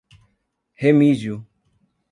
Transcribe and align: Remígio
Remígio 0.81 1.45